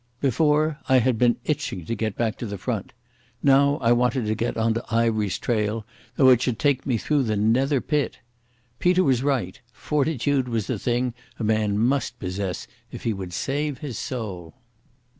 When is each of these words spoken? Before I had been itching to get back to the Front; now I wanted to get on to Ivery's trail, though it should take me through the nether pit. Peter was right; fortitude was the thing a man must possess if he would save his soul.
Before 0.19 0.79
I 0.89 0.97
had 0.97 1.19
been 1.19 1.37
itching 1.45 1.85
to 1.85 1.93
get 1.93 2.15
back 2.17 2.35
to 2.39 2.47
the 2.47 2.57
Front; 2.57 2.91
now 3.43 3.77
I 3.81 3.91
wanted 3.91 4.25
to 4.25 4.33
get 4.33 4.57
on 4.57 4.73
to 4.73 4.83
Ivery's 4.91 5.37
trail, 5.37 5.85
though 6.15 6.29
it 6.29 6.41
should 6.41 6.57
take 6.57 6.87
me 6.87 6.97
through 6.97 7.21
the 7.21 7.35
nether 7.37 7.81
pit. 7.81 8.17
Peter 8.79 9.03
was 9.03 9.21
right; 9.21 9.61
fortitude 9.71 10.49
was 10.49 10.65
the 10.65 10.79
thing 10.79 11.13
a 11.37 11.43
man 11.43 11.77
must 11.77 12.17
possess 12.17 12.65
if 12.91 13.03
he 13.03 13.13
would 13.13 13.31
save 13.31 13.77
his 13.77 13.99
soul. 13.99 14.55